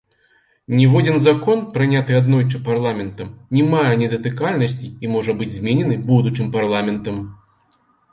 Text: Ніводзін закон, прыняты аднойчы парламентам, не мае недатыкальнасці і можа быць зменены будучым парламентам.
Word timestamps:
Ніводзін 0.77 1.17
закон, 1.25 1.59
прыняты 1.75 2.15
аднойчы 2.19 2.61
парламентам, 2.69 3.29
не 3.57 3.63
мае 3.73 3.91
недатыкальнасці 4.03 4.87
і 5.05 5.11
можа 5.17 5.37
быць 5.43 5.51
зменены 5.57 5.99
будучым 6.09 6.47
парламентам. 6.57 7.21